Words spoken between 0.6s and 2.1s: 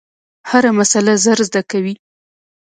مسئله ژر زده کوي.